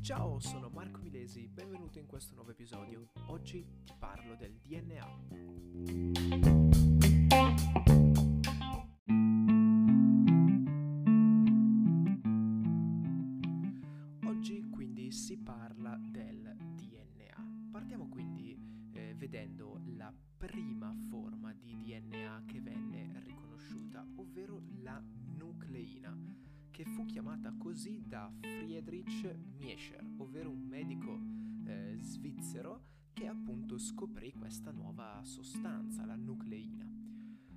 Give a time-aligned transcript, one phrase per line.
[0.00, 3.10] Ciao, sono Marco Milesi, benvenuto in questo nuovo episodio.
[3.26, 5.06] Oggi ti parlo del DNA.
[14.24, 17.68] Oggi quindi si parla del DNA.
[17.70, 18.58] Partiamo quindi
[18.94, 24.98] eh, vedendo la prima forma di DNA che venne riconosciuta, ovvero la
[25.42, 26.16] nucleina,
[26.70, 31.20] che fu chiamata così da Friedrich Miescher, ovvero un medico
[31.64, 36.88] eh, svizzero che appunto scoprì questa nuova sostanza, la nucleina.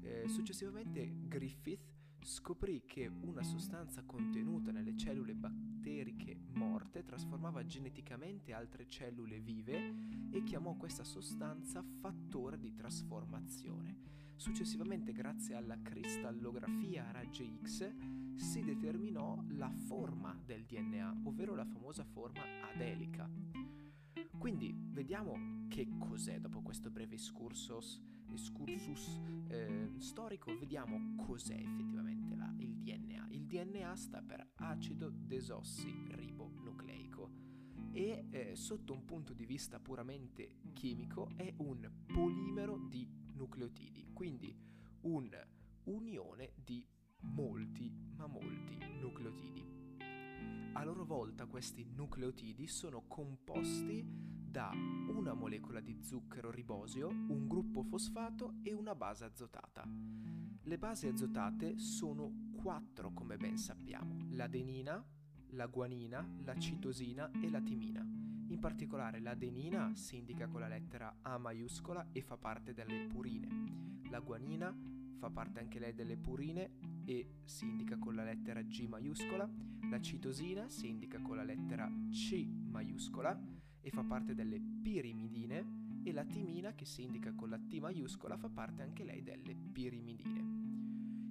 [0.00, 8.88] Eh, successivamente Griffith scoprì che una sostanza contenuta nelle cellule batteriche morte trasformava geneticamente altre
[8.88, 9.94] cellule vive
[10.30, 14.16] e chiamò questa sostanza fattore di trasformazione.
[14.36, 17.90] Successivamente, grazie alla cristallografia a raggi X,
[18.34, 23.26] si determinò la forma del DNA, ovvero la famosa forma ad elica.
[24.38, 32.52] Quindi vediamo che cos'è dopo questo breve excursus, excursus eh, storico, vediamo cos'è effettivamente la,
[32.58, 33.28] il DNA.
[33.30, 37.30] Il DNA sta per acido desossiribonucleico
[37.92, 44.56] e eh, sotto un punto di vista puramente chimico è un polimero di nucleotidi, quindi
[45.02, 46.84] un'unione di
[47.20, 49.74] molti, ma molti nucleotidi.
[50.72, 54.04] A loro volta questi nucleotidi sono composti
[54.56, 54.70] da
[55.08, 59.86] una molecola di zucchero ribosio, un gruppo fosfato e una base azotata.
[60.62, 65.02] Le basi azotate sono quattro come ben sappiamo, l'adenina,
[65.56, 68.06] la guanina, la citosina e la timina.
[68.48, 73.48] In particolare l'adenina si indica con la lettera A maiuscola e fa parte delle purine.
[74.10, 74.72] La guanina
[75.18, 76.72] fa parte anche lei delle purine
[77.04, 79.50] e si indica con la lettera G maiuscola.
[79.90, 83.40] La citosina si indica con la lettera C maiuscola
[83.80, 88.36] e fa parte delle pirimidine e la timina che si indica con la T maiuscola
[88.36, 90.66] fa parte anche lei delle pirimidine.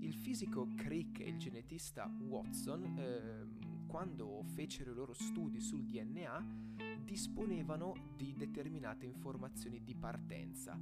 [0.00, 3.59] Il fisico Crick e il genetista Watson, eh,
[3.90, 6.68] quando fecero i loro studi sul DNA,
[7.02, 10.78] disponevano di determinate informazioni di partenza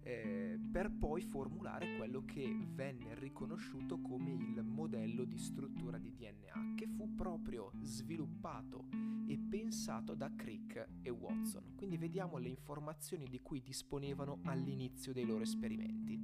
[0.00, 6.74] eh, per poi formulare quello che venne riconosciuto come il modello di struttura di DNA,
[6.76, 8.86] che fu proprio sviluppato
[9.26, 11.74] e pensato da Crick e Watson.
[11.74, 16.16] Quindi vediamo le informazioni di cui disponevano all'inizio dei loro esperimenti.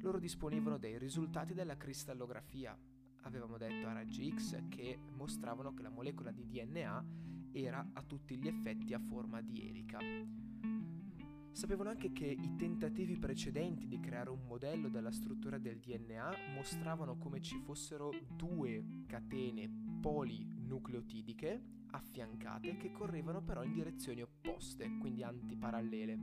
[0.00, 2.76] Loro disponevano dei risultati della cristallografia,
[3.24, 7.04] avevamo detto a raggi X, che mostravano che la molecola di DNA
[7.52, 9.98] era a tutti gli effetti a forma di elica.
[11.52, 17.16] Sapevano anche che i tentativi precedenti di creare un modello della struttura del DNA mostravano
[17.16, 19.70] come ci fossero due catene
[20.00, 21.62] polinucleotidiche
[21.92, 26.18] affiancate che correvano però in direzioni opposte, quindi antiparallele.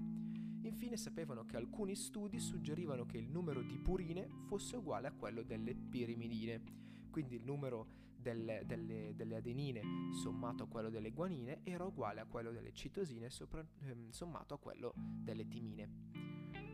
[0.63, 5.44] Infine sapevano che alcuni studi suggerivano che il numero di purine fosse uguale a quello
[5.44, 6.62] delle pirimidine,
[7.11, 9.81] quindi il numero delle, delle, delle, adenine
[10.13, 14.59] sommato a quello delle guanine era uguale a quello delle citosine sopra, ehm, sommato a
[14.59, 16.09] quello delle timine.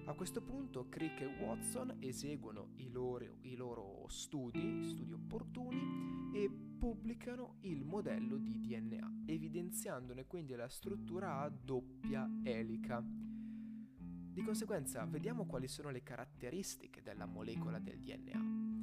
[0.06, 6.50] A questo punto Crick e Watson eseguono i loro, i loro studi, studi opportuni, e
[6.50, 13.04] pubblicano il modello di DNA, evidenziandone quindi la struttura a doppia elica.
[13.04, 18.77] Di conseguenza, vediamo quali sono le caratteristiche della molecola del DNA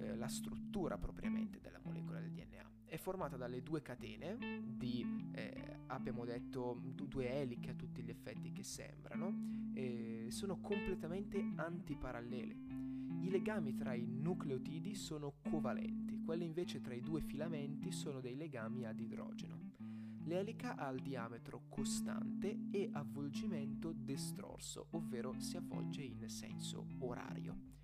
[0.00, 2.68] eh, la struttura propriamente della molecola del DNA.
[2.86, 8.52] È formata dalle due catene di, eh, abbiamo detto, due eliche a tutti gli effetti
[8.52, 12.56] che sembrano, eh, sono completamente antiparallele.
[13.20, 18.34] I legami tra i nucleotidi sono covalenti, quelli invece tra i due filamenti sono dei
[18.34, 19.70] legami ad idrogeno.
[20.24, 27.79] L'elica ha il diametro costante e avvolgimento destrorso, ovvero si avvolge in senso orario.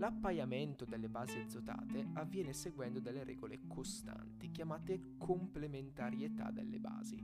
[0.00, 7.22] L'appaiamento delle basi azotate avviene seguendo delle regole costanti, chiamate complementarietà delle basi,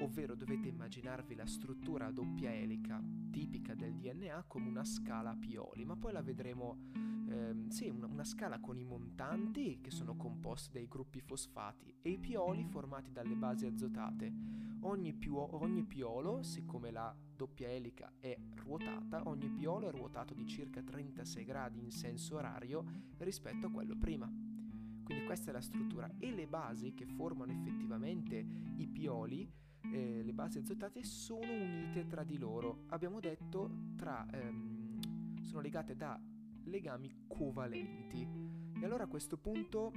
[0.00, 3.00] ovvero dovete immaginarvi la struttura a doppia elica
[3.30, 6.78] tipica del DNA come una scala a pioli, ma poi la vedremo,
[7.28, 12.10] ehm, sì, una, una scala con i montanti che sono composti dai gruppi fosfati e
[12.10, 14.32] i pioli formati dalle basi azotate.
[14.80, 20.46] Ogni, più, ogni piolo, siccome la doppia elica è ruotata, ogni piolo è ruotato di
[20.46, 22.84] circa 36 gradi in senso orario
[23.18, 24.26] rispetto a quello prima.
[25.04, 28.44] Quindi questa è la struttura e le basi che formano effettivamente
[28.76, 29.48] i pioli,
[29.92, 32.84] eh, le basi azotate, sono unite tra di loro.
[32.88, 36.20] Abbiamo detto tra, ehm, sono legate da
[36.64, 38.26] legami covalenti.
[38.80, 39.92] E allora a questo punto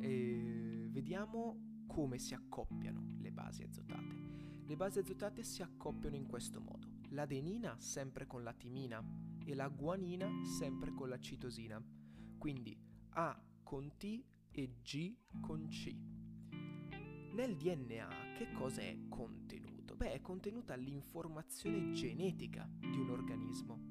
[0.00, 4.39] eh, vediamo come si accoppiano le basi azotate.
[4.70, 6.86] Le basi azotate si accoppiano in questo modo.
[7.08, 9.04] L'adenina sempre con la timina
[9.44, 11.84] e la guanina sempre con la citosina.
[12.38, 12.78] Quindi
[13.14, 15.92] A con T e G con C.
[17.32, 19.96] Nel DNA che cosa è contenuto?
[19.96, 23.89] Beh, è contenuta l'informazione genetica di un organismo.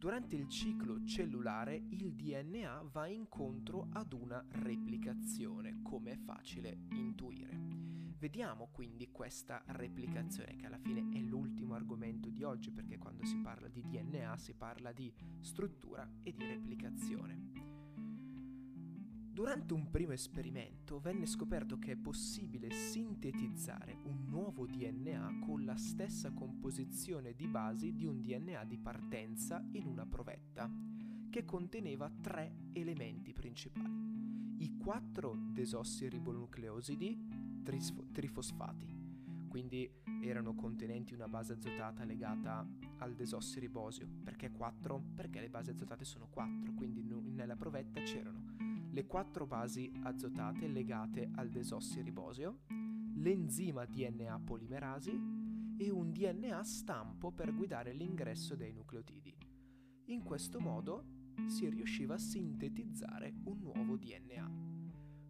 [0.00, 7.54] Durante il ciclo cellulare il DNA va incontro ad una replicazione, come è facile intuire.
[8.16, 13.36] Vediamo quindi questa replicazione, che alla fine è l'ultimo argomento di oggi, perché quando si
[13.42, 17.79] parla di DNA si parla di struttura e di replicazione.
[19.40, 25.78] Durante un primo esperimento venne scoperto che è possibile sintetizzare un nuovo DNA con la
[25.78, 30.70] stessa composizione di basi di un DNA di partenza in una provetta,
[31.30, 34.58] che conteneva tre elementi principali.
[34.58, 38.94] I quattro desossiribonucleosidi trisfo- trifosfati,
[39.48, 39.90] quindi
[40.22, 44.06] erano contenenti una base azotata legata al desossiribosio.
[44.22, 45.02] Perché 4?
[45.14, 51.30] Perché le basi azotate sono 4, quindi nella provetta c'erano le quattro basi azotate legate
[51.36, 52.60] al desossiribosio,
[53.14, 55.10] l'enzima DNA polimerasi
[55.76, 59.34] e un DNA stampo per guidare l'ingresso dei nucleotidi.
[60.06, 64.50] In questo modo si riusciva a sintetizzare un nuovo DNA.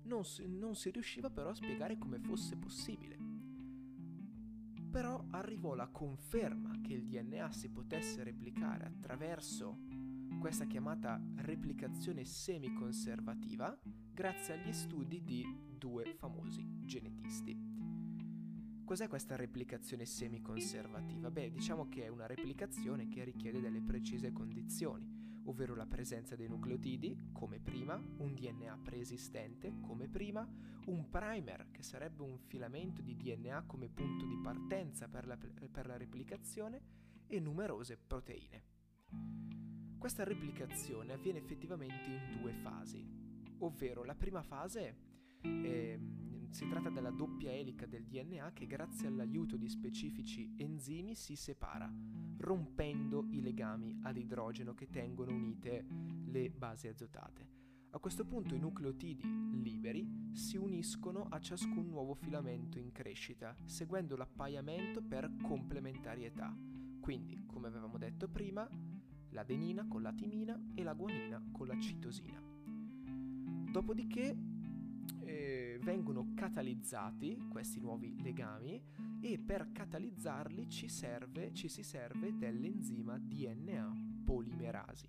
[0.04, 3.18] Non si, non si riusciva però a spiegare come fosse possibile.
[4.90, 9.78] Però arrivò la conferma che il DNA si potesse replicare attraverso
[10.40, 13.78] questa chiamata replicazione semiconservativa
[14.10, 15.44] grazie agli studi di
[15.76, 17.54] due famosi genetisti.
[18.82, 21.30] Cos'è questa replicazione semiconservativa?
[21.30, 25.12] Beh, diciamo che è una replicazione che richiede delle precise condizioni,
[25.44, 30.48] ovvero la presenza dei nucleotidi, come prima, un DNA preesistente, come prima,
[30.86, 35.86] un primer, che sarebbe un filamento di DNA come punto di partenza per la, per
[35.86, 36.80] la replicazione,
[37.26, 38.79] e numerose proteine.
[40.00, 43.06] Questa replicazione avviene effettivamente in due fasi,
[43.58, 44.96] ovvero la prima fase
[45.42, 46.00] eh,
[46.48, 51.92] si tratta della doppia elica del DNA che grazie all'aiuto di specifici enzimi si separa,
[52.38, 55.84] rompendo i legami ad idrogeno che tengono unite
[56.24, 57.48] le basi azotate.
[57.90, 59.20] A questo punto i nucleotidi
[59.60, 66.56] liberi si uniscono a ciascun nuovo filamento in crescita, seguendo l'appaiamento per complementarietà.
[67.00, 68.66] Quindi, come avevamo detto prima,
[69.30, 72.40] l'adenina con la timina e la guanina con la citosina.
[73.70, 74.36] Dopodiché
[75.20, 78.82] eh, vengono catalizzati questi nuovi legami
[79.20, 85.08] e per catalizzarli ci, serve, ci si serve dell'enzima DNA polimerasi.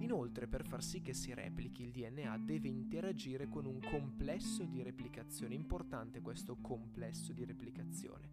[0.00, 4.82] Inoltre, per far sì che si replichi il DNA deve interagire con un complesso di
[4.82, 8.30] replicazione, importante questo complesso di replicazione,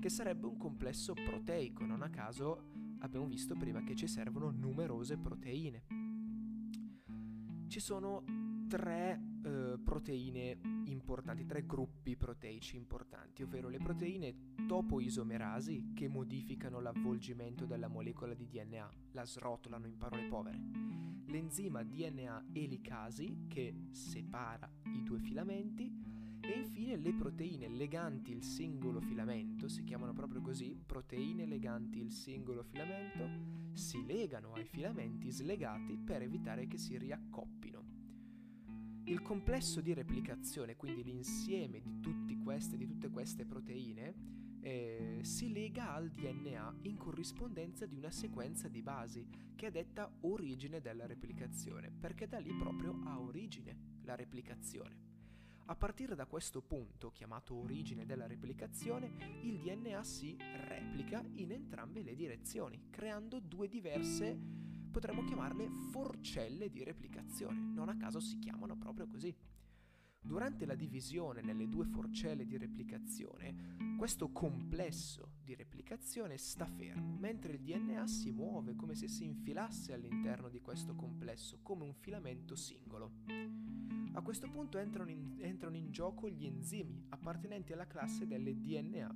[0.00, 2.70] che sarebbe un complesso proteico, non a caso
[3.02, 5.84] abbiamo visto prima che ci servono numerose proteine.
[7.68, 8.24] Ci sono
[8.68, 14.34] tre eh, proteine importanti, tre gruppi proteici importanti, ovvero le proteine
[14.66, 20.58] topoisomerasi che modificano l'avvolgimento della molecola di DNA, la srotolano in parole povere,
[21.26, 29.00] l'enzima DNA elicasi che separa i due filamenti e infine le proteine leganti il singolo
[29.00, 35.96] filamento, si chiamano proprio così, proteine leganti il singolo filamento, si legano ai filamenti slegati
[35.96, 37.84] per evitare che si riaccoppino.
[39.04, 44.14] Il complesso di replicazione, quindi l'insieme di, queste, di tutte queste proteine,
[44.60, 50.10] eh, si lega al DNA in corrispondenza di una sequenza di basi che è detta
[50.20, 55.11] origine della replicazione, perché da lì proprio ha origine la replicazione.
[55.72, 60.36] A partire da questo punto, chiamato origine della replicazione, il DNA si
[60.66, 64.38] replica in entrambe le direzioni, creando due diverse,
[64.90, 67.58] potremmo chiamarle forcelle di replicazione.
[67.58, 69.34] Non a caso si chiamano proprio così.
[70.20, 77.54] Durante la divisione nelle due forcelle di replicazione, questo complesso di replicazione sta fermo, mentre
[77.54, 82.56] il DNA si muove come se si infilasse all'interno di questo complesso, come un filamento
[82.56, 83.71] singolo.
[84.22, 89.12] A questo punto entrano in, entrano in gioco gli enzimi appartenenti alla classe delle DNA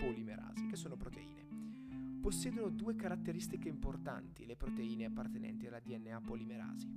[0.00, 2.18] polimerasi, che sono proteine.
[2.22, 6.88] Possiedono due caratteristiche importanti le proteine appartenenti alla DNA polimerasi,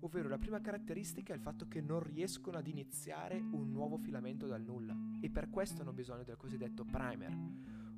[0.00, 4.48] ovvero la prima caratteristica è il fatto che non riescono ad iniziare un nuovo filamento
[4.48, 4.96] dal nulla.
[5.20, 7.32] E per questo hanno bisogno del cosiddetto primer,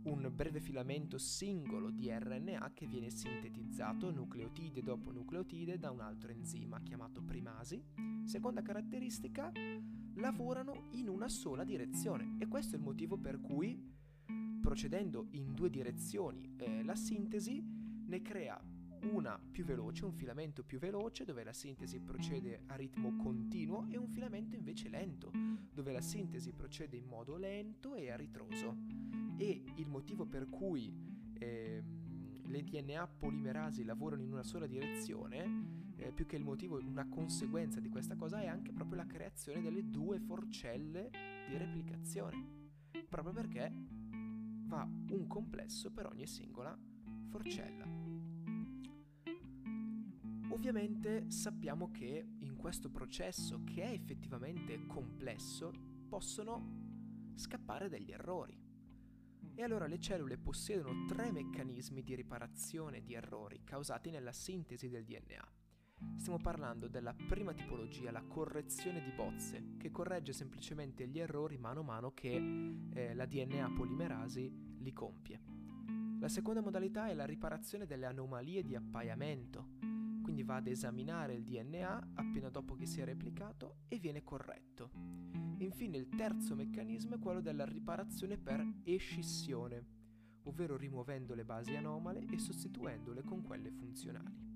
[0.04, 6.32] un breve filamento singolo di RNA che viene sintetizzato nucleotide dopo nucleotide da un altro
[6.32, 7.82] enzima chiamato primasi.
[8.24, 9.52] Seconda caratteristica,
[10.14, 13.90] lavorano in una sola direzione e questo è il motivo per cui
[14.60, 17.62] procedendo in due direzioni eh, la sintesi
[18.06, 18.60] ne crea
[19.10, 23.96] una più veloce, un filamento più veloce dove la sintesi procede a ritmo continuo e
[23.96, 25.30] un filamento invece lento
[25.72, 28.76] dove la sintesi procede in modo lento e a ritroso.
[29.36, 30.94] E il motivo per cui
[31.38, 31.82] eh,
[32.44, 37.80] le DNA polimerasi lavorano in una sola direzione, eh, più che il motivo, una conseguenza
[37.80, 41.10] di questa cosa è anche proprio la creazione delle due forcelle
[41.48, 42.60] di replicazione.
[43.08, 43.72] Proprio perché
[44.66, 46.76] va un complesso per ogni singola
[47.28, 48.11] forcella.
[50.52, 55.72] Ovviamente sappiamo che in questo processo, che è effettivamente complesso,
[56.06, 58.60] possono scappare degli errori.
[59.54, 65.04] E allora le cellule possiedono tre meccanismi di riparazione di errori causati nella sintesi del
[65.04, 65.52] DNA.
[66.16, 71.80] Stiamo parlando della prima tipologia, la correzione di bozze, che corregge semplicemente gli errori mano
[71.80, 75.40] a mano che eh, la DNA polimerasi li compie.
[76.20, 79.80] La seconda modalità è la riparazione delle anomalie di appaiamento,
[80.22, 84.90] quindi va ad esaminare il DNA appena dopo che si è replicato e viene corretto.
[85.58, 89.84] Infine il terzo meccanismo è quello della riparazione per escissione,
[90.44, 94.50] ovvero rimuovendo le basi anomale e sostituendole con quelle funzionali.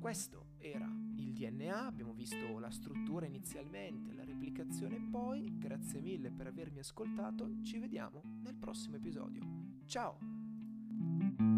[0.00, 0.86] Questo era
[1.16, 7.62] il DNA, abbiamo visto la struttura inizialmente, la replicazione poi, grazie mille per avermi ascoltato,
[7.62, 9.42] ci vediamo nel prossimo episodio.
[9.86, 11.55] Ciao!